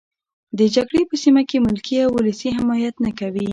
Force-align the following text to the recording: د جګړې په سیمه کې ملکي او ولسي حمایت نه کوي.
د 0.57 0.59
جګړې 0.75 1.03
په 1.09 1.15
سیمه 1.23 1.43
کې 1.49 1.63
ملکي 1.67 1.97
او 2.05 2.11
ولسي 2.17 2.49
حمایت 2.57 2.95
نه 3.05 3.11
کوي. 3.19 3.45